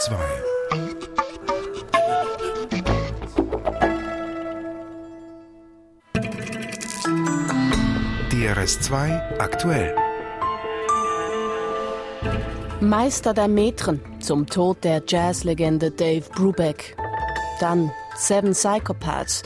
[0.00, 0.16] 2
[8.30, 9.94] DRS2 aktuell
[12.80, 16.96] Meister der Metren zum Tod der Jazzlegende Dave Brubeck.
[17.60, 19.42] Dann Seven Psychopaths,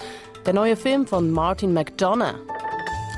[0.47, 2.37] der neue Film von Martin McDonough.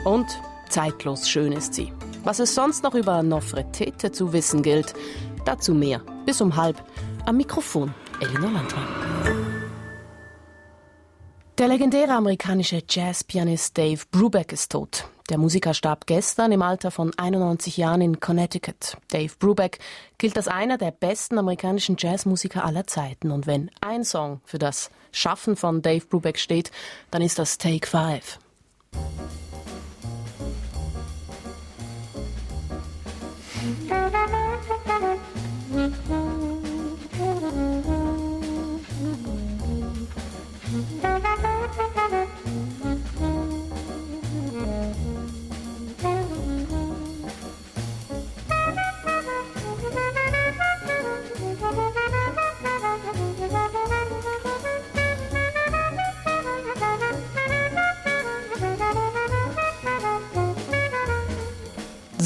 [0.07, 0.27] Und
[0.71, 1.93] zeitlos schön ist sie.
[2.25, 4.95] Was es sonst noch über Nofretete zu wissen gilt,
[5.45, 6.01] dazu mehr.
[6.25, 6.83] Bis um halb.
[7.27, 8.87] Am Mikrofon Elinor Landmann.
[11.59, 15.09] Der legendäre amerikanische Jazzpianist Dave Brubeck ist tot.
[15.29, 18.97] Der Musiker starb gestern im Alter von 91 Jahren in Connecticut.
[19.11, 19.81] Dave Brubeck
[20.19, 23.33] gilt als einer der besten amerikanischen Jazzmusiker aller Zeiten.
[23.33, 26.71] Und wenn ein Song für das Schaffen von Dave Brubeck steht,
[27.11, 28.39] dann ist das Take Five.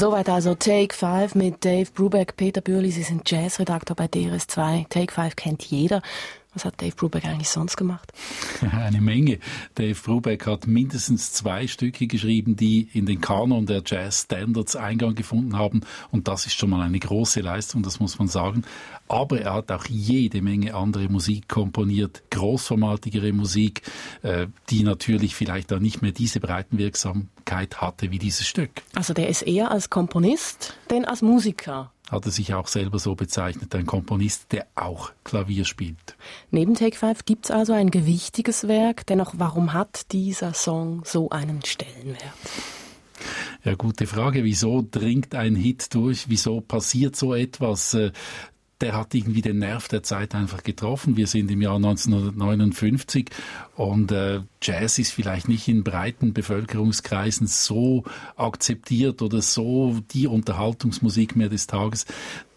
[0.01, 4.89] Soweit also Take 5 mit Dave Brubeck, Peter Bürli, Sie sind Jazzredakteur bei DRS2.
[4.89, 6.01] Take 5 kennt jeder.
[6.55, 8.13] Was hat Dave Brubeck eigentlich sonst gemacht?
[8.73, 9.39] Eine Menge.
[9.77, 15.15] Dave Brubeck hat mindestens zwei Stücke geschrieben, die in den Kanon der Jazz Standards Eingang
[15.15, 15.83] gefunden haben.
[16.11, 18.65] Und das ist schon mal eine große Leistung, das muss man sagen.
[19.07, 23.83] Aber er hat auch jede Menge andere Musik komponiert, großformatigere Musik,
[24.23, 28.71] äh, die natürlich vielleicht dann nicht mehr diese Breitenwirksamkeit hatte wie dieses Stück.
[28.95, 33.15] Also der ist eher als Komponist denn als Musiker hat er sich auch selber so
[33.15, 36.17] bezeichnet, ein Komponist, der auch Klavier spielt.
[36.51, 39.07] Neben Take Five gibt es also ein gewichtiges Werk.
[39.07, 42.21] Dennoch, warum hat dieser Song so einen Stellenwert?
[43.65, 44.45] Ja, gute Frage.
[44.45, 46.29] Wieso dringt ein Hit durch?
[46.29, 47.97] Wieso passiert so etwas?
[48.81, 51.17] Der hat irgendwie den Nerv der Zeit einfach getroffen.
[51.17, 53.29] Wir sind im Jahr 1959
[53.77, 58.05] und äh, Jazz ist vielleicht nicht in breiten Bevölkerungskreisen so
[58.37, 62.07] akzeptiert oder so die Unterhaltungsmusik mehr des Tages.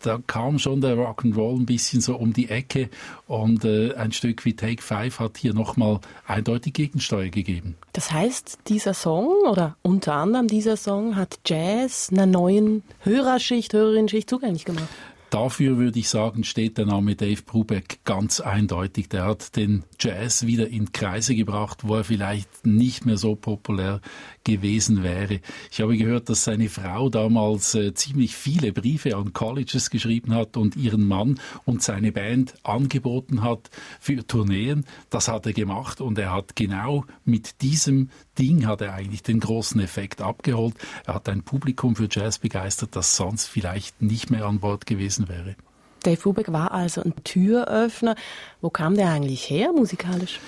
[0.01, 2.89] Da kam schon der Rock'n'Roll ein bisschen so um die Ecke
[3.25, 7.75] und äh, ein Stück wie Take Five hat hier nochmal eindeutig Gegensteuer gegeben.
[7.93, 14.29] Das heißt, dieser Song oder unter anderem dieser Song hat Jazz einer neuen Hörerschicht, Hörerinnenschicht
[14.29, 14.89] zugänglich gemacht.
[15.33, 19.09] Dafür würde ich sagen, steht der Name Dave Brubeck ganz eindeutig.
[19.09, 23.99] Der hat den Jazz wieder in Kreise gebracht, wo er vielleicht nicht mehr so populär
[24.43, 25.39] gewesen wäre.
[25.71, 30.57] Ich habe gehört, dass seine Frau damals äh, ziemlich viele Briefe an Colleges geschrieben hat
[30.57, 34.85] und ihren Mann und seine Band angeboten hat für Tourneen.
[35.09, 39.39] Das hat er gemacht und er hat genau mit diesem Ding hat er eigentlich den
[39.39, 40.75] großen Effekt abgeholt.
[41.05, 45.29] Er hat ein Publikum für Jazz begeistert, das sonst vielleicht nicht mehr an Bord gewesen
[45.29, 45.55] wäre.
[46.03, 48.15] Dave Brubeck war also ein Türöffner.
[48.61, 50.39] Wo kam der eigentlich her musikalisch?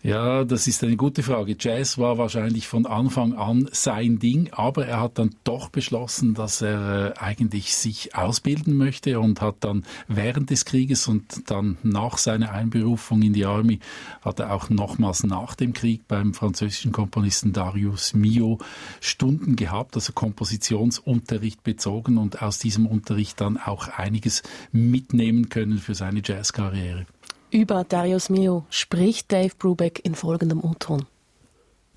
[0.00, 1.56] Ja, das ist eine gute Frage.
[1.58, 6.62] Jazz war wahrscheinlich von Anfang an sein Ding, aber er hat dann doch beschlossen, dass
[6.62, 12.16] er äh, eigentlich sich ausbilden möchte und hat dann während des Krieges und dann nach
[12.16, 13.80] seiner Einberufung in die Army
[14.22, 18.58] hat er auch nochmals nach dem Krieg beim französischen Komponisten Darius Mio
[19.00, 25.96] Stunden gehabt, also Kompositionsunterricht bezogen und aus diesem Unterricht dann auch einiges mitnehmen können für
[25.96, 27.04] seine Jazzkarriere.
[27.50, 31.06] Über Darius Mio spricht Dave Brubeck in folgendem O-Ton.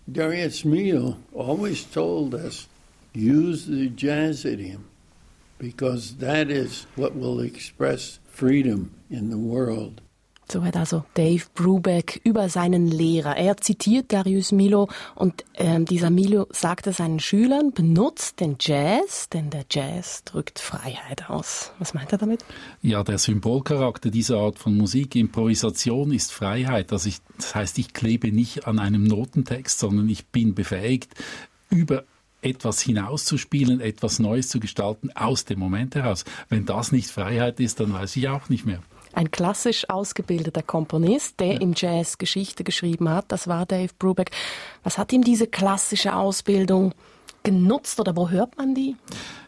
[0.08, 2.68] Darius Mio always told us
[3.14, 4.86] use the jazz idiom
[5.60, 10.02] because that is what will express freedom in the world.
[10.52, 13.38] So hat also Dave Brubeck über seinen Lehrer.
[13.38, 19.50] Er zitiert Darius Milo und äh, dieser Milo sagte seinen Schülern, benutzt den Jazz, denn
[19.50, 21.72] der Jazz drückt Freiheit aus.
[21.80, 22.44] Was meint er damit?
[22.82, 26.92] Ja, der Symbolcharakter dieser Art von Musik, Improvisation ist Freiheit.
[26.92, 31.14] Also ich, das heißt, ich klebe nicht an einem Notentext, sondern ich bin befähigt,
[31.70, 32.04] über
[32.42, 36.26] etwas hinauszuspielen, etwas Neues zu gestalten aus dem Moment heraus.
[36.50, 38.82] Wenn das nicht Freiheit ist, dann weiß ich auch nicht mehr.
[39.14, 41.60] Ein klassisch ausgebildeter Komponist, der ja.
[41.60, 44.32] im Jazz Geschichte geschrieben hat, das war Dave Brubeck.
[44.84, 46.94] Was hat ihm diese klassische Ausbildung
[47.44, 48.96] genutzt oder wo hört man die?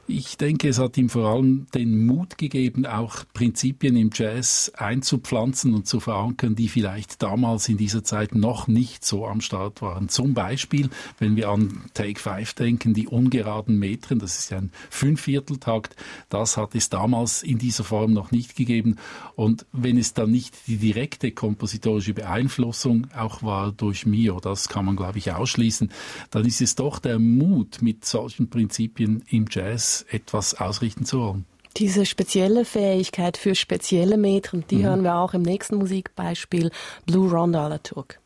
[0.05, 5.73] Ich denke, es hat ihm vor allem den Mut gegeben, auch Prinzipien im Jazz einzupflanzen
[5.73, 10.09] und zu verankern, die vielleicht damals in dieser Zeit noch nicht so am Start waren.
[10.09, 10.89] Zum Beispiel,
[11.19, 15.95] wenn wir an Take Five denken, die ungeraden Metren, das ist ja ein Fünfvierteltakt,
[16.27, 18.97] das hat es damals in dieser Form noch nicht gegeben.
[19.35, 24.83] Und wenn es dann nicht die direkte kompositorische Beeinflussung auch war durch Mio, das kann
[24.83, 25.93] man glaube ich ausschließen,
[26.29, 31.45] dann ist es doch der Mut, mit solchen Prinzipien im Jazz etwas ausrichten zu wollen.
[31.77, 34.83] Diese spezielle Fähigkeit für spezielle Metren, die mhm.
[34.83, 36.71] hören wir auch im nächsten Musikbeispiel
[37.05, 38.19] Blue Ronda la Turk.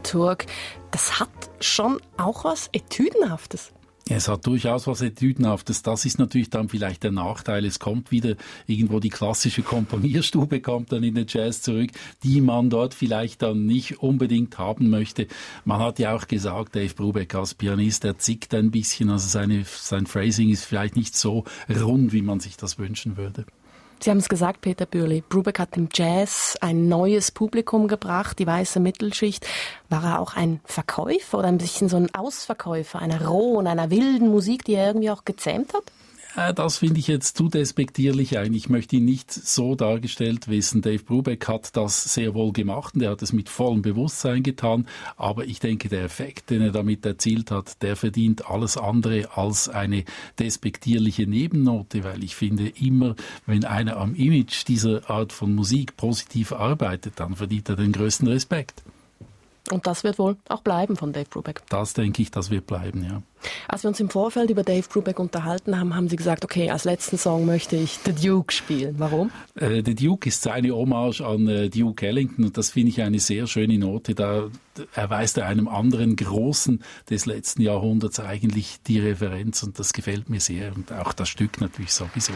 [0.00, 0.46] Turk,
[0.90, 1.28] das hat
[1.60, 3.72] schon auch was Etüdenhaftes.
[4.08, 5.82] Es hat durchaus was Etüdenhaftes.
[5.82, 7.64] Das ist natürlich dann vielleicht der Nachteil.
[7.64, 8.34] Es kommt wieder
[8.66, 11.90] irgendwo die klassische Komponierstube kommt dann in den Jazz zurück,
[12.22, 15.28] die man dort vielleicht dann nicht unbedingt haben möchte.
[15.64, 19.08] Man hat ja auch gesagt, Dave Brubeck als Pianist, der zickt ein bisschen.
[19.08, 23.46] Also seine, sein Phrasing ist vielleicht nicht so rund, wie man sich das wünschen würde.
[24.02, 25.22] Sie haben es gesagt, Peter Bürli.
[25.28, 29.46] Brubeck hat dem Jazz ein neues Publikum gebracht, die weiße Mittelschicht.
[29.90, 34.28] War er auch ein Verkäufer oder ein bisschen so ein Ausverkäufer einer rohen, einer wilden
[34.28, 35.84] Musik, die er irgendwie auch gezähmt hat?
[36.36, 38.54] Äh, das finde ich jetzt zu despektierlich ein.
[38.54, 40.82] Ich möchte ihn nicht so dargestellt wissen.
[40.82, 44.86] Dave Brubeck hat das sehr wohl gemacht und er hat es mit vollem Bewusstsein getan.
[45.16, 49.68] Aber ich denke, der Effekt, den er damit erzielt hat, der verdient alles andere als
[49.68, 50.04] eine
[50.38, 53.14] despektierliche Nebennote, weil ich finde immer,
[53.46, 58.28] wenn einer am Image dieser Art von Musik positiv arbeitet, dann verdient er den größten
[58.28, 58.82] Respekt.
[59.70, 61.62] Und das wird wohl auch bleiben von Dave Brubeck.
[61.68, 63.22] Das denke ich, das wird bleiben, ja.
[63.68, 66.84] Als wir uns im Vorfeld über Dave Brubeck unterhalten haben, haben Sie gesagt, okay, als
[66.84, 68.96] letzten Song möchte ich The Duke spielen.
[68.98, 69.30] Warum?
[69.54, 73.18] Äh, The Duke ist seine Hommage an äh, Duke Ellington und das finde ich eine
[73.18, 74.14] sehr schöne Note.
[74.14, 74.48] Da
[74.94, 80.40] erweist er einem anderen Großen des letzten Jahrhunderts eigentlich die Referenz und das gefällt mir
[80.40, 82.32] sehr und auch das Stück natürlich sowieso.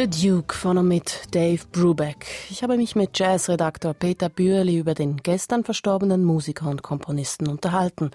[0.00, 2.24] The Duke von und mit Dave Brubeck.
[2.50, 8.12] Ich habe mich mit Jazzredaktor Peter Bürli über den gestern verstorbenen Musiker und Komponisten unterhalten.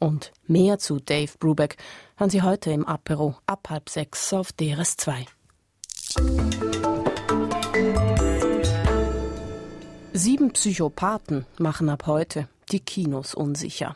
[0.00, 1.76] Und mehr zu Dave Brubeck
[2.16, 5.26] hören Sie heute im Apero ab halb sechs auf DRS2.
[10.12, 13.94] Sieben Psychopathen machen ab heute die Kinos unsicher.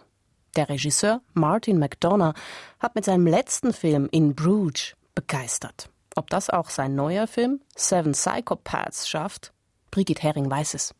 [0.54, 2.34] Der Regisseur Martin McDonough
[2.78, 5.88] hat mit seinem letzten Film In Bruges begeistert.
[6.16, 9.52] Ob das auch sein neuer Film Seven Psychopaths schafft?
[9.90, 10.94] Brigitte Hering weiß es.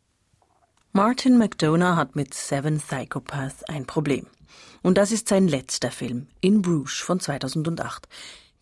[0.92, 4.26] Martin McDonough hat mit Seven Psychopaths ein Problem.
[4.83, 8.09] Und das ist sein letzter Film, In Bruges von 2008.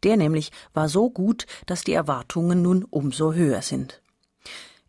[0.02, 4.02] Der nämlich war so gut, dass die Erwartungen nun umso höher sind.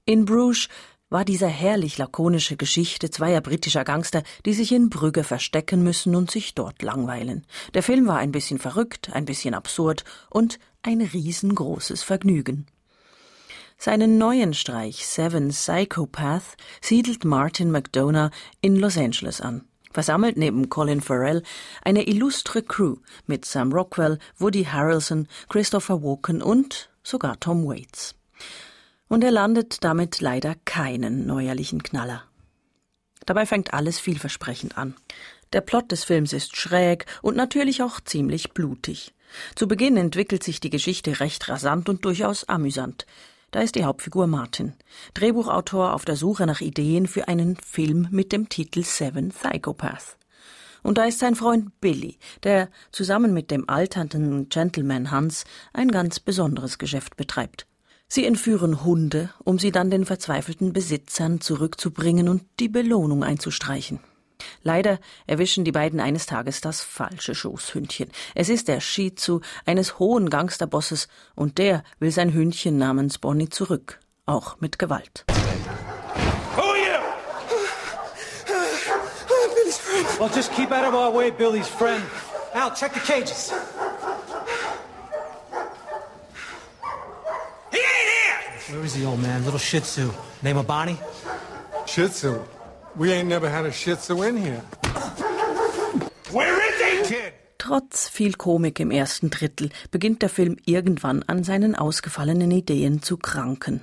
[0.05, 0.69] In Bruges
[1.09, 6.31] war diese herrlich lakonische Geschichte zweier britischer Gangster, die sich in Brügge verstecken müssen und
[6.31, 7.45] sich dort langweilen.
[7.75, 12.67] Der Film war ein bisschen verrückt, ein bisschen absurd und ein riesengroßes Vergnügen.
[13.77, 21.01] Seinen neuen Streich Seven Psychopath siedelt Martin McDonough in Los Angeles an versammelt neben Colin
[21.01, 21.43] Farrell
[21.83, 22.95] eine illustre Crew
[23.27, 28.15] mit Sam Rockwell, Woody Harrelson, Christopher Walken und sogar Tom Waits
[29.07, 32.23] und er landet damit leider keinen neuerlichen Knaller.
[33.25, 34.95] Dabei fängt alles vielversprechend an.
[35.53, 39.13] Der Plot des Films ist schräg und natürlich auch ziemlich blutig.
[39.55, 43.05] Zu Beginn entwickelt sich die Geschichte recht rasant und durchaus amüsant.
[43.51, 44.73] Da ist die Hauptfigur Martin,
[45.13, 50.17] Drehbuchautor auf der Suche nach Ideen für einen Film mit dem Titel Seven Psychopaths.
[50.81, 56.19] Und da ist sein Freund Billy, der zusammen mit dem alternden Gentleman Hans ein ganz
[56.19, 57.67] besonderes Geschäft betreibt.
[58.07, 63.99] Sie entführen Hunde, um sie dann den verzweifelten Besitzern zurückzubringen und die Belohnung einzustreichen.
[64.63, 68.09] Leider erwischen die beiden eines Tages das falsche Schoßhündchen.
[68.35, 73.49] Es ist der Shih Tzu eines hohen Gangsterbosses und der will sein Hündchen namens Bonnie
[73.49, 75.25] zurück, auch mit Gewalt.
[76.55, 76.99] Who are you?
[79.55, 80.19] Billy's friend.
[80.19, 82.03] Well, just keep out of our way, Billy's friend.
[82.53, 83.51] Al, check the cages.
[87.71, 88.75] He ain't here!
[88.75, 89.43] Where is the old man?
[89.43, 90.11] Little Shih Tzu.
[90.43, 90.99] Name of Bonnie?
[91.85, 92.39] Shih Tzu.
[92.95, 94.61] We ain't never had a Shih Tzu in here.
[96.31, 97.13] Where is he?
[97.15, 97.33] Kid!
[97.57, 103.17] Trotz viel Komik im ersten Drittel beginnt der Film irgendwann an seinen ausgefallenen Ideen zu
[103.17, 103.81] kranken.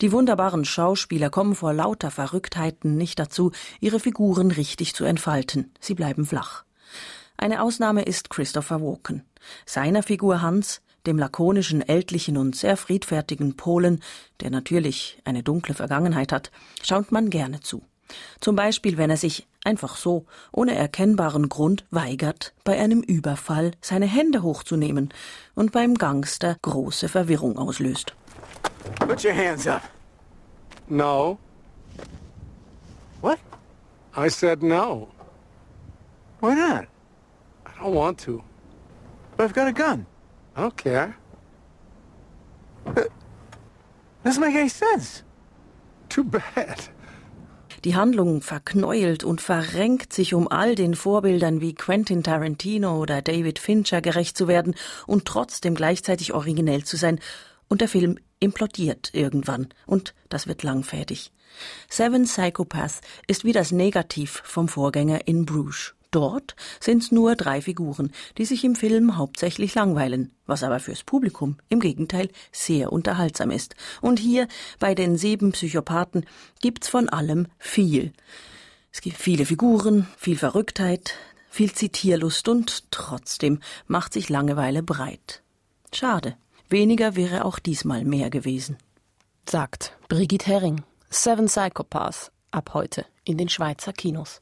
[0.00, 5.72] Die wunderbaren Schauspieler kommen vor lauter Verrücktheiten nicht dazu, ihre Figuren richtig zu entfalten.
[5.78, 6.64] Sie bleiben flach.
[7.36, 9.22] Eine Ausnahme ist Christopher Walken.
[9.64, 14.02] Seiner Figur Hans, dem lakonischen, ältlichen und sehr friedfertigen Polen,
[14.40, 16.50] der natürlich eine dunkle Vergangenheit hat,
[16.82, 17.82] schaut man gerne zu.
[18.40, 24.06] Zum Beispiel, wenn er sich einfach so, ohne erkennbaren Grund, weigert, bei einem Überfall seine
[24.06, 25.12] Hände hochzunehmen
[25.54, 28.14] und beim Gangster große Verwirrung auslöst.
[29.00, 29.82] Put your hands up.
[30.88, 31.38] No.
[33.20, 33.38] What?
[34.16, 35.08] I said no.
[36.40, 36.86] Why not?
[37.66, 38.42] I don't want to.
[39.36, 40.06] But I've got a gun.
[40.56, 41.14] I don't care.
[44.24, 45.22] Doesn't make any sense.
[46.08, 46.88] Too bad.
[47.84, 53.58] Die Handlung verknäult und verrenkt sich, um all den Vorbildern wie Quentin Tarantino oder David
[53.58, 54.74] Fincher gerecht zu werden
[55.06, 57.20] und trotzdem gleichzeitig originell zu sein.
[57.68, 59.68] Und der Film implodiert irgendwann.
[59.86, 61.32] Und das wird langfädig.
[61.88, 65.94] Seven Psychopaths ist wie das Negativ vom Vorgänger in Bruges.
[66.10, 71.56] Dort sind's nur drei Figuren, die sich im Film hauptsächlich langweilen, was aber fürs Publikum
[71.68, 73.76] im Gegenteil sehr unterhaltsam ist.
[74.00, 74.48] Und hier
[74.80, 76.26] bei den sieben Psychopathen
[76.60, 78.12] gibt's von allem viel.
[78.92, 81.14] Es gibt viele Figuren, viel Verrücktheit,
[81.48, 85.42] viel Zitierlust und trotzdem macht sich Langeweile breit.
[85.92, 86.36] Schade.
[86.68, 88.76] Weniger wäre auch diesmal mehr gewesen.
[89.48, 90.82] Sagt Brigitte Herring.
[91.08, 92.30] Seven Psychopaths.
[92.52, 94.40] Ab heute in den Schweizer Kinos.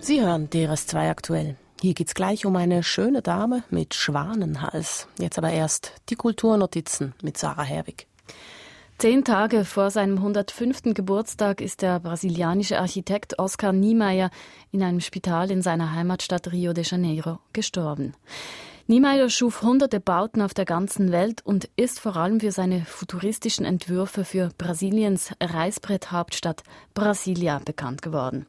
[0.00, 1.56] Sie hören DRS2 aktuell.
[1.80, 5.06] Hier geht's gleich um eine schöne Dame mit Schwanenhals.
[5.18, 8.06] Jetzt aber erst die Kulturnotizen mit Sarah Herwig.
[8.98, 10.94] Zehn Tage vor seinem 105.
[10.94, 14.30] Geburtstag ist der brasilianische Architekt Oscar Niemeyer
[14.72, 18.14] in einem Spital in seiner Heimatstadt Rio de Janeiro gestorben.
[18.90, 23.66] Niemeyer schuf hunderte Bauten auf der ganzen Welt und ist vor allem für seine futuristischen
[23.66, 26.62] Entwürfe für Brasiliens Reißbretthauptstadt
[26.94, 28.46] Brasilia bekannt geworden.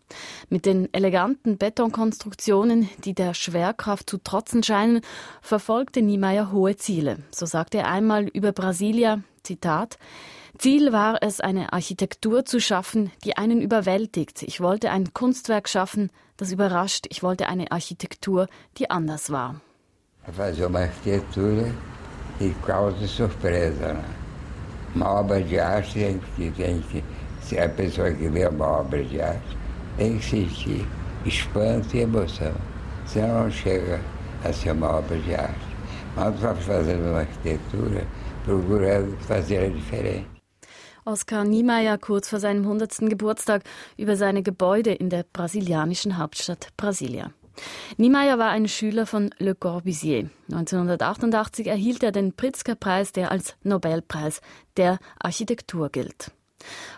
[0.47, 5.01] Mit den eleganten Betonkonstruktionen, die der Schwerkraft zu trotzen scheinen,
[5.41, 7.17] verfolgte Niemeyer hohe Ziele.
[7.31, 9.97] So sagte er einmal über Brasilia, Zitat,
[10.57, 14.43] Ziel war es, eine Architektur zu schaffen, die einen überwältigt.
[14.43, 17.07] Ich wollte ein Kunstwerk schaffen, das überrascht.
[17.09, 19.59] Ich wollte eine Architektur, die anders war.
[20.31, 21.71] Fazer uma arquitetura
[22.37, 23.93] que causa surpresa.
[23.93, 24.05] Né?
[24.95, 27.03] Uma obra de arte tem que, tem que,
[27.41, 29.57] se a pessoa que vê uma obra de arte,
[29.97, 30.87] tem que sentir
[31.25, 32.53] espanto e emoção.
[33.05, 33.99] Senão não chega
[34.43, 35.69] a ser uma obra de arte.
[36.15, 38.05] Mas está fazendo uma arquitetura,
[38.43, 40.27] procurando fazer diferente.
[41.05, 43.09] Oskar Niemeyer kurz vor seinem 100.
[43.09, 43.63] Geburtstag
[43.97, 47.31] über seine Gebäude in der brasilianischen Hauptstadt Brasilia.
[47.97, 50.29] Niemeyer war ein Schüler von Le Corbusier.
[50.51, 54.41] 1988 erhielt er den Pritzker-Preis, der als Nobelpreis
[54.77, 56.31] der Architektur gilt.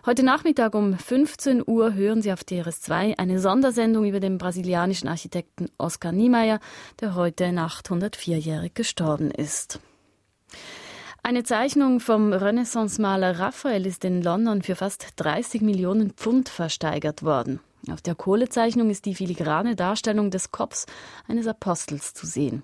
[0.06, 5.70] Heute Nachmittag um 15 Uhr hören Sie auf DRS2 eine Sondersendung über den brasilianischen Architekten
[5.78, 6.60] Oskar Niemeyer,
[7.00, 9.80] der heute Nacht 104-jährig gestorben ist.
[11.24, 17.60] Eine Zeichnung vom Renaissance-Maler Raphael ist in London für fast 30 Millionen Pfund versteigert worden.
[17.90, 20.86] Auf der Kohlezeichnung ist die filigrane Darstellung des Kopfs
[21.28, 22.64] eines Apostels zu sehen.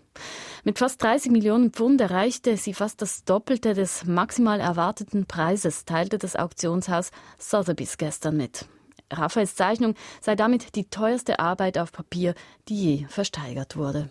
[0.64, 6.18] Mit fast 30 Millionen Pfund erreichte sie fast das Doppelte des maximal erwarteten Preises, teilte
[6.18, 8.66] das Auktionshaus Sotheby's gestern mit.
[9.12, 12.36] Raphaels Zeichnung sei damit die teuerste Arbeit auf Papier,
[12.68, 14.10] die je versteigert wurde.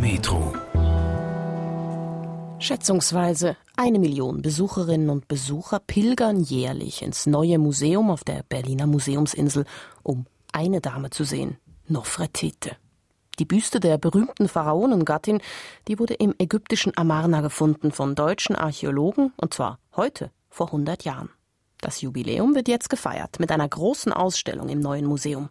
[0.00, 0.53] Metro.
[2.64, 9.66] Schätzungsweise eine Million Besucherinnen und Besucher pilgern jährlich ins neue Museum auf der Berliner Museumsinsel,
[10.02, 12.74] um eine Dame zu sehen, Nofretete.
[13.38, 15.42] Die Büste der berühmten Pharaonengattin,
[15.88, 21.28] die wurde im ägyptischen Amarna gefunden von deutschen Archäologen, und zwar heute, vor 100 Jahren.
[21.82, 25.50] Das Jubiläum wird jetzt gefeiert mit einer großen Ausstellung im neuen Museum.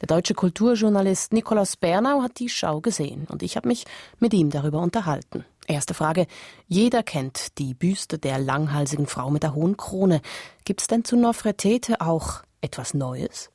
[0.00, 3.84] Der deutsche Kulturjournalist Nikolaus Bernau hat die Schau gesehen und ich habe mich
[4.20, 5.44] mit ihm darüber unterhalten.
[5.70, 6.26] Erste Frage.
[6.66, 10.20] Jeder kennt die Büste der langhalsigen Frau mit der hohen Krone.
[10.64, 13.52] Gibt es denn zu Nofretete auch etwas Neues?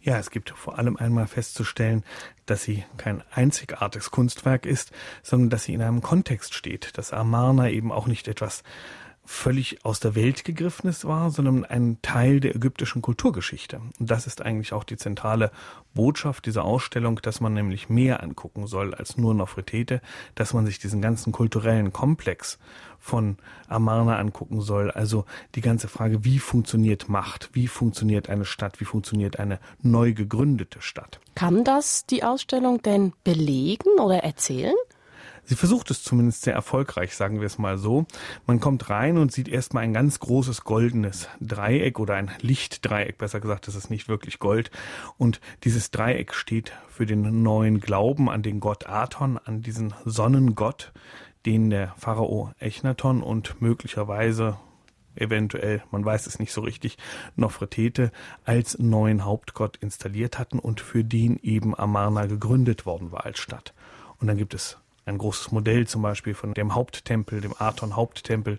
[0.00, 2.04] Ja, es gibt vor allem einmal festzustellen,
[2.46, 4.92] dass sie kein einzigartiges Kunstwerk ist,
[5.24, 8.62] sondern dass sie in einem Kontext steht, dass Amarna eben auch nicht etwas
[9.28, 13.78] völlig aus der Welt gegriffenes war, sondern ein Teil der ägyptischen Kulturgeschichte.
[14.00, 15.50] Und das ist eigentlich auch die zentrale
[15.92, 20.00] Botschaft dieser Ausstellung, dass man nämlich mehr angucken soll als nur Nofretete,
[20.34, 22.58] dass man sich diesen ganzen kulturellen Komplex
[22.98, 23.36] von
[23.68, 24.90] Amarna angucken soll.
[24.90, 30.14] Also die ganze Frage, wie funktioniert Macht, wie funktioniert eine Stadt, wie funktioniert eine neu
[30.14, 31.20] gegründete Stadt.
[31.34, 34.74] Kann das die Ausstellung denn belegen oder erzählen?
[35.48, 38.04] Sie versucht es zumindest sehr erfolgreich, sagen wir es mal so.
[38.46, 43.40] Man kommt rein und sieht erstmal ein ganz großes goldenes Dreieck oder ein Lichtdreieck, besser
[43.40, 44.70] gesagt, das ist nicht wirklich Gold.
[45.16, 50.92] Und dieses Dreieck steht für den neuen Glauben an den Gott Aton, an diesen Sonnengott,
[51.46, 54.58] den der Pharao Echnaton und möglicherweise
[55.14, 56.98] eventuell, man weiß es nicht so richtig,
[57.36, 58.12] Nofretete
[58.44, 63.72] als neuen Hauptgott installiert hatten und für den eben Amarna gegründet worden war als Stadt.
[64.18, 64.76] Und dann gibt es
[65.08, 68.58] ein großes Modell zum Beispiel von dem Haupttempel, dem Aton-Haupttempel,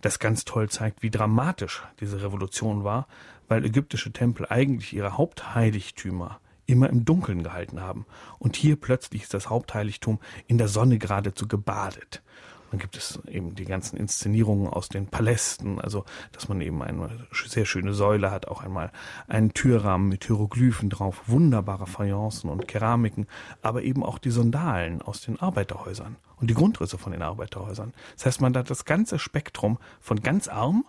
[0.00, 3.06] das ganz toll zeigt, wie dramatisch diese Revolution war,
[3.48, 8.06] weil ägyptische Tempel eigentlich ihre Hauptheiligtümer immer im Dunkeln gehalten haben.
[8.38, 12.22] Und hier plötzlich ist das Hauptheiligtum in der Sonne geradezu gebadet.
[12.70, 17.08] Dann gibt es eben die ganzen Inszenierungen aus den Palästen, also dass man eben eine
[17.46, 18.92] sehr schöne Säule hat, auch einmal
[19.26, 23.26] einen Türrahmen mit Hieroglyphen drauf, wunderbare Fayencen und Keramiken,
[23.62, 27.92] aber eben auch die Sondalen aus den Arbeiterhäusern und die Grundrisse von den Arbeiterhäusern.
[28.16, 30.84] Das heißt, man hat das ganze Spektrum von ganz arm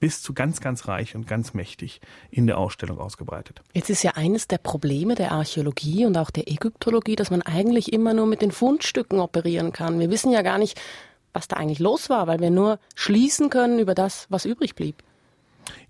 [0.00, 3.62] bis zu ganz, ganz reich und ganz mächtig in der Ausstellung ausgebreitet.
[3.74, 7.92] Jetzt ist ja eines der Probleme der Archäologie und auch der Ägyptologie, dass man eigentlich
[7.92, 9.98] immer nur mit den Fundstücken operieren kann.
[9.98, 10.80] Wir wissen ja gar nicht,
[11.32, 15.02] was da eigentlich los war, weil wir nur schließen können über das, was übrig blieb.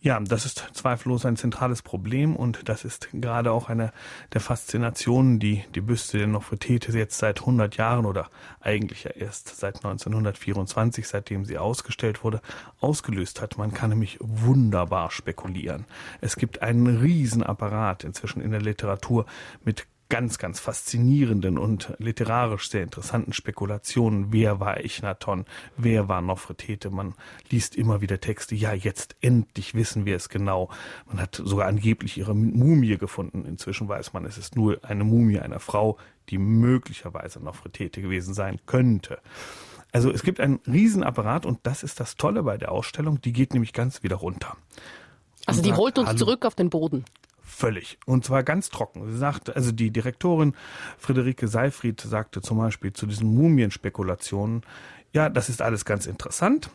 [0.00, 3.92] Ja, das ist zweifellos ein zentrales Problem und das ist gerade auch eine
[4.32, 9.56] der Faszinationen, die die Büste der Nofretete jetzt seit 100 Jahren oder eigentlich ja erst
[9.56, 12.40] seit 1924, seitdem sie ausgestellt wurde,
[12.80, 13.58] ausgelöst hat.
[13.58, 15.84] Man kann nämlich wunderbar spekulieren.
[16.20, 19.26] Es gibt einen Riesenapparat inzwischen in der Literatur
[19.64, 24.32] mit ganz, ganz faszinierenden und literarisch sehr interessanten Spekulationen.
[24.32, 25.44] Wer war Echnaton?
[25.76, 26.90] Wer war Nofretete?
[26.90, 27.14] Man
[27.50, 28.54] liest immer wieder Texte.
[28.54, 30.70] Ja, jetzt endlich wissen wir es genau.
[31.06, 33.44] Man hat sogar angeblich ihre Mumie gefunden.
[33.44, 35.98] Inzwischen weiß man, es ist nur eine Mumie einer Frau,
[36.30, 39.18] die möglicherweise Nofretete gewesen sein könnte.
[39.92, 43.20] Also es gibt einen Riesenapparat und das ist das Tolle bei der Ausstellung.
[43.20, 44.56] Die geht nämlich ganz wieder runter.
[45.46, 47.04] Also die holt uns zurück auf den Boden.
[47.58, 47.98] Völlig.
[48.06, 49.10] Und zwar ganz trocken.
[49.10, 50.54] Sie sagte, also die Direktorin
[50.96, 54.62] Friederike Seifried sagte zum Beispiel zu diesen Mumienspekulationen,
[55.12, 56.70] ja, das ist alles ganz interessant.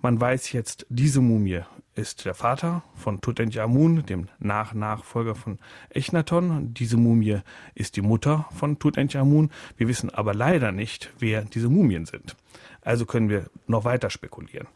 [0.00, 1.62] Man weiß jetzt, diese Mumie
[1.96, 5.58] ist der Vater von Tutanchamun, dem Nach-Nachfolger von
[5.90, 6.72] Echnaton.
[6.72, 7.40] Diese Mumie
[7.74, 9.50] ist die Mutter von Tutanchamun.
[9.76, 12.36] Wir wissen aber leider nicht, wer diese Mumien sind.
[12.82, 14.68] Also können wir noch weiter spekulieren.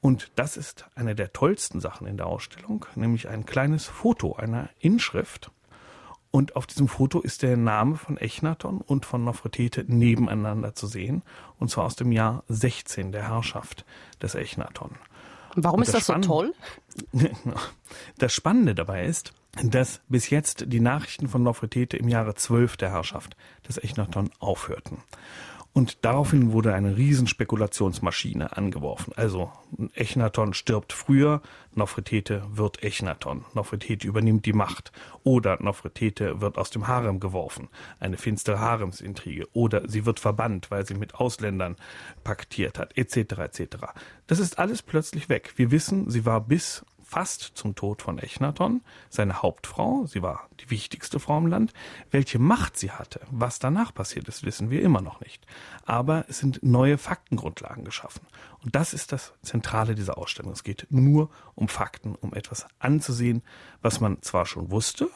[0.00, 4.68] Und das ist eine der tollsten Sachen in der Ausstellung, nämlich ein kleines Foto einer
[4.80, 5.52] Inschrift.
[6.34, 11.22] Und auf diesem Foto ist der Name von Echnaton und von Nofretete nebeneinander zu sehen.
[11.60, 13.84] Und zwar aus dem Jahr 16 der Herrschaft
[14.20, 14.90] des Echnaton.
[15.54, 16.52] Warum ist das, das so toll?
[18.18, 22.90] Das Spannende dabei ist, dass bis jetzt die Nachrichten von Nofretete im Jahre 12 der
[22.90, 23.36] Herrschaft
[23.68, 24.98] des Echnaton aufhörten.
[25.74, 29.12] Und daraufhin wurde eine Riesenspekulationsmaschine angeworfen.
[29.16, 29.50] Also
[29.94, 31.42] Echnaton stirbt früher,
[31.74, 33.44] Nofretete wird Echnaton.
[33.54, 34.92] Nofretete übernimmt die Macht.
[35.24, 37.68] Oder Nofretete wird aus dem Harem geworfen.
[37.98, 39.48] Eine finstere Haremsintrige.
[39.52, 41.74] Oder sie wird verbannt, weil sie mit Ausländern
[42.22, 43.16] paktiert hat, etc.
[43.38, 43.76] etc.
[44.28, 45.54] Das ist alles plötzlich weg.
[45.56, 46.84] Wir wissen, sie war bis
[47.14, 51.72] fast zum Tod von Echnaton, seine Hauptfrau, sie war die wichtigste Frau im Land.
[52.10, 55.46] Welche Macht sie hatte, was danach passiert ist, wissen wir immer noch nicht.
[55.84, 58.26] Aber es sind neue Faktengrundlagen geschaffen.
[58.64, 60.50] Und das ist das Zentrale dieser Ausstellung.
[60.50, 63.44] Es geht nur um Fakten, um etwas anzusehen,
[63.80, 65.08] was man zwar schon wusste,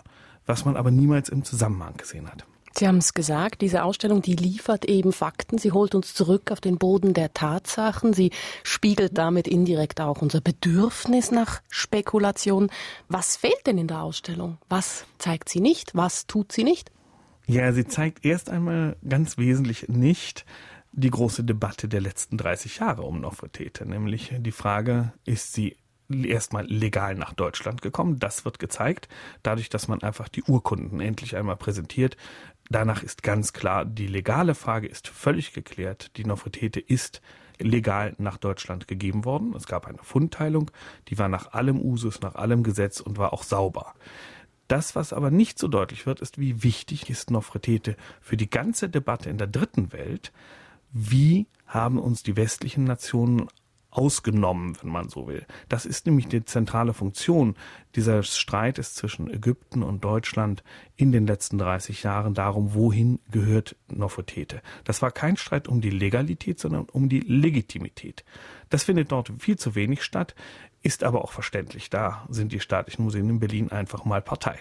[0.47, 2.47] was man aber niemals im Zusammenhang gesehen hat.
[2.73, 5.59] Sie haben es gesagt, diese Ausstellung, die liefert eben Fakten.
[5.59, 8.13] Sie holt uns zurück auf den Boden der Tatsachen.
[8.13, 8.31] Sie
[8.63, 12.71] spiegelt damit indirekt auch unser Bedürfnis nach Spekulation.
[13.09, 14.59] Was fehlt denn in der Ausstellung?
[14.69, 15.95] Was zeigt sie nicht?
[15.95, 16.91] Was tut sie nicht?
[17.47, 20.45] Ja, sie zeigt erst einmal ganz wesentlich nicht
[20.93, 25.77] die große Debatte der letzten 30 Jahre um Nofretete, nämlich die Frage, ist sie
[26.11, 28.19] erstmal legal nach Deutschland gekommen.
[28.19, 29.09] Das wird gezeigt,
[29.43, 32.17] dadurch, dass man einfach die Urkunden endlich einmal präsentiert.
[32.71, 36.17] Danach ist ganz klar, die legale Frage ist völlig geklärt.
[36.17, 37.23] Die Nofretete ist
[37.59, 39.55] legal nach Deutschland gegeben worden.
[39.57, 40.71] Es gab eine Fundteilung,
[41.09, 43.95] die war nach allem Usus, nach allem Gesetz und war auch sauber.
[44.69, 48.91] Das, was aber nicht so deutlich wird, ist, wie wichtig ist Nofretete für die ganze
[48.91, 50.31] Debatte in der dritten Welt.
[50.93, 53.49] Wie haben uns die westlichen Nationen
[53.91, 55.47] ausgenommen, wenn man so will.
[55.69, 57.57] Das ist nämlich die zentrale Funktion
[57.97, 60.63] dieses Streites zwischen Ägypten und Deutschland
[60.97, 64.61] in den letzten 30 Jahren darum, wohin gehört Nofretete.
[64.85, 68.25] Das war kein Streit um die Legalität, sondern um die Legitimität.
[68.69, 70.35] Das findet dort viel zu wenig statt,
[70.83, 71.89] ist aber auch verständlich.
[71.89, 74.59] Da sind die staatlichen Museen in Berlin einfach mal Partei.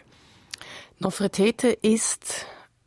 [0.99, 2.45] Nofretete ist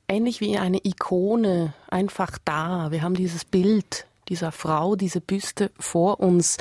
[0.09, 2.91] ähnlich wie eine Ikone einfach da.
[2.91, 6.57] Wir haben dieses Bild dieser Frau, diese Büste vor uns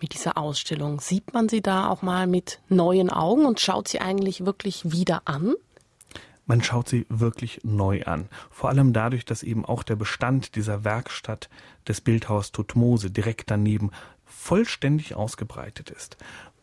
[0.00, 1.00] mit dieser Ausstellung.
[1.00, 5.22] Sieht man sie da auch mal mit neuen Augen und schaut sie eigentlich wirklich wieder
[5.26, 5.54] an?
[6.46, 8.28] Man schaut sie wirklich neu an.
[8.50, 11.48] Vor allem dadurch, dass eben auch der Bestand dieser Werkstatt
[11.86, 13.92] des Bildhaus Tutmose direkt daneben
[14.24, 16.16] vollständig ausgebreitet ist.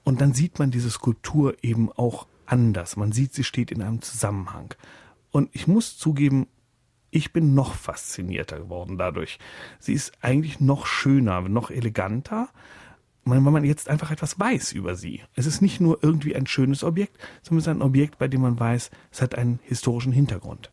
[0.03, 2.97] Und dann sieht man diese Skulptur eben auch anders.
[2.97, 4.73] Man sieht, sie steht in einem Zusammenhang.
[5.31, 6.47] Und ich muss zugeben,
[7.11, 9.39] ich bin noch faszinierter geworden dadurch.
[9.79, 12.49] Sie ist eigentlich noch schöner, noch eleganter,
[13.25, 15.21] weil man jetzt einfach etwas weiß über sie.
[15.35, 18.41] Es ist nicht nur irgendwie ein schönes Objekt, sondern es ist ein Objekt, bei dem
[18.41, 20.71] man weiß, es hat einen historischen Hintergrund.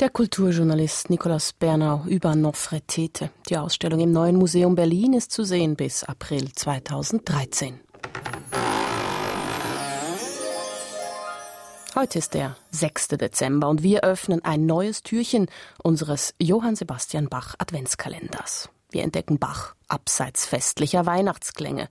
[0.00, 3.30] Der Kulturjournalist Nikolaus Bernau über Nofretete.
[3.48, 7.80] Die Ausstellung im Neuen Museum Berlin ist zu sehen bis April 2013.
[11.98, 13.08] Heute ist der 6.
[13.08, 15.48] Dezember und wir öffnen ein neues Türchen
[15.82, 18.68] unseres Johann Sebastian Bach Adventskalenders.
[18.92, 21.88] Wir entdecken Bach abseits festlicher Weihnachtsklänge.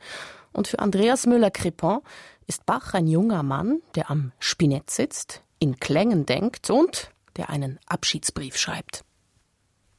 [0.53, 1.99] Und für Andreas Müller-Crepon
[2.45, 7.77] ist Bach ein junger Mann, der am Spinett sitzt, in Klängen denkt und der einen
[7.85, 9.03] Abschiedsbrief schreibt.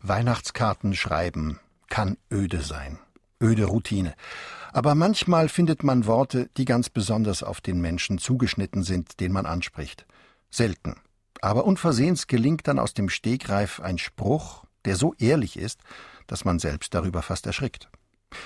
[0.00, 2.98] Weihnachtskarten schreiben kann öde sein.
[3.42, 4.14] Öde Routine.
[4.72, 9.46] Aber manchmal findet man Worte, die ganz besonders auf den Menschen zugeschnitten sind, den man
[9.46, 10.06] anspricht.
[10.50, 10.96] Selten.
[11.40, 15.80] Aber unversehens gelingt dann aus dem Stegreif ein Spruch, der so ehrlich ist,
[16.26, 17.88] dass man selbst darüber fast erschrickt.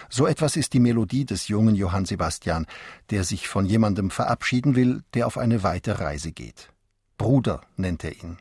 [0.09, 2.67] So etwas ist die Melodie des jungen Johann Sebastian,
[3.11, 6.71] der sich von jemandem verabschieden will, der auf eine weite Reise geht.
[7.19, 8.39] Bruder nennt er ihn.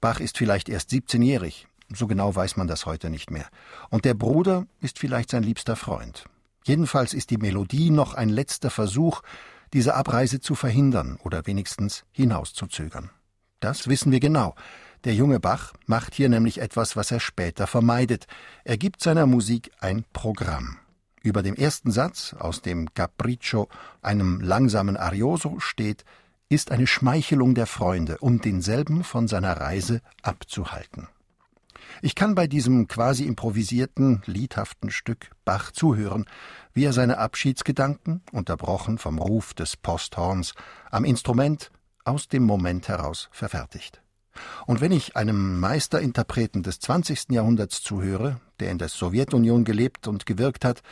[0.00, 3.46] Bach ist vielleicht erst 17-jährig, so genau weiß man das heute nicht mehr.
[3.90, 6.24] Und der Bruder ist vielleicht sein liebster Freund.
[6.64, 9.22] Jedenfalls ist die Melodie noch ein letzter Versuch,
[9.72, 13.10] diese Abreise zu verhindern oder wenigstens hinauszuzögern.
[13.60, 14.54] Das wissen wir genau.
[15.04, 18.26] Der junge Bach macht hier nämlich etwas, was er später vermeidet.
[18.64, 20.78] Er gibt seiner Musik ein Programm.
[21.22, 23.68] Über dem ersten Satz aus dem Capriccio,
[24.02, 26.04] einem langsamen Arioso, steht,
[26.48, 31.08] ist eine Schmeichelung der Freunde, um denselben von seiner Reise abzuhalten.
[32.02, 36.26] Ich kann bei diesem quasi improvisierten, liedhaften Stück Bach zuhören,
[36.72, 40.54] wie er seine Abschiedsgedanken, unterbrochen vom Ruf des Posthorns,
[40.90, 41.70] am Instrument
[42.04, 44.02] aus dem Moment heraus verfertigt.
[44.66, 47.30] Und wenn ich einem Meisterinterpreten des 20.
[47.30, 50.82] Jahrhunderts zuhöre, der in der Sowjetunion gelebt und gewirkt hat,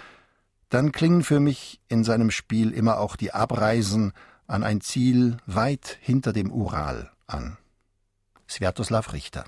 [0.68, 4.12] dann klingen für mich in seinem Spiel immer auch die Abreisen
[4.46, 7.56] an ein Ziel weit hinter dem Ural an.
[8.48, 9.44] Sviatoslav Richter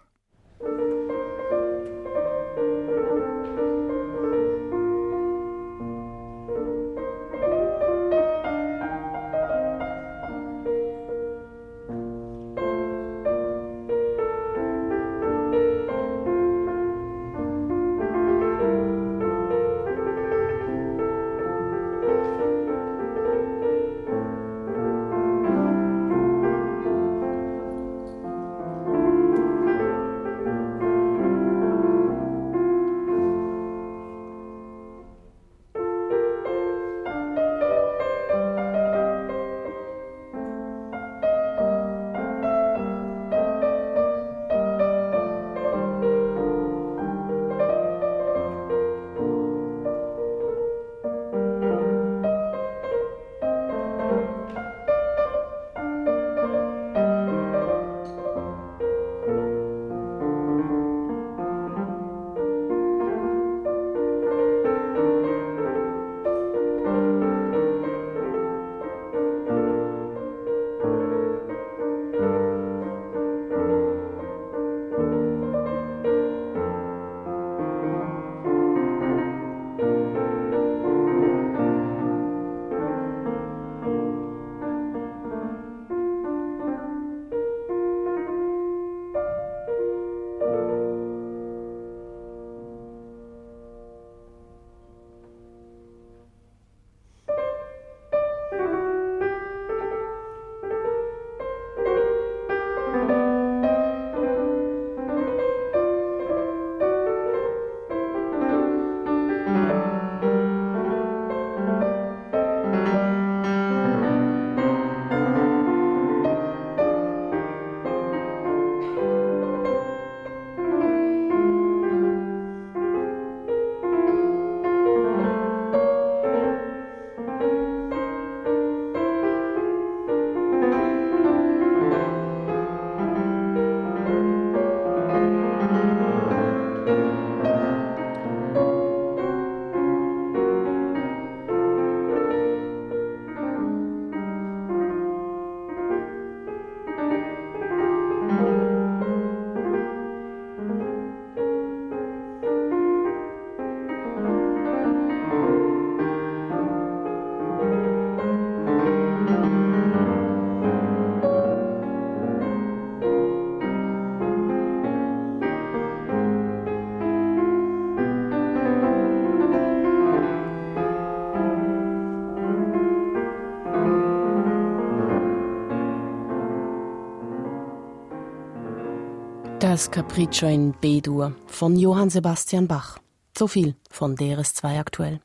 [179.60, 182.98] Das Capriccio in B-Dur von Johann Sebastian Bach.
[183.36, 185.20] So viel von DRS2 aktuell.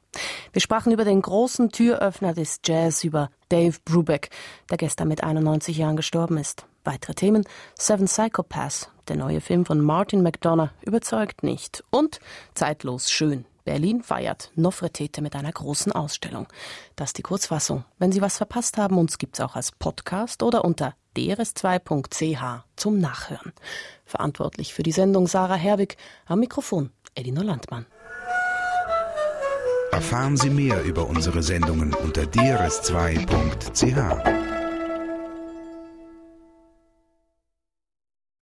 [0.52, 4.30] Wir sprachen über den großen Türöffner des Jazz, über Dave Brubeck,
[4.70, 6.66] der gestern mit 91 Jahren gestorben ist.
[6.84, 7.46] Weitere Themen:
[7.80, 11.86] Seven Psychopaths, der neue Film von Martin McDonough, überzeugt nicht.
[11.90, 12.20] Und
[12.56, 13.46] zeitlos schön.
[13.66, 16.48] Berlin feiert Nofretete mit einer großen Ausstellung.
[16.96, 17.84] Das ist die Kurzfassung.
[17.98, 23.54] Wenn Sie was verpasst haben, uns gibt's auch als Podcast oder unter drs2.ch zum Nachhören.
[24.06, 25.98] Verantwortlich für die Sendung Sarah Herbig,
[26.28, 27.86] am Mikrofon Elinor Landmann.
[29.92, 34.55] Erfahren Sie mehr über unsere Sendungen unter drs2.ch.